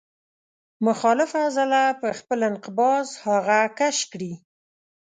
[0.87, 4.33] مخالفه عضله په خپل انقباض هغه کش کړي.